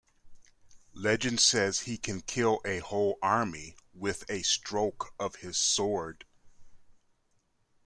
[0.95, 6.25] Legend says he can kill a whole army with a stroke of his sword.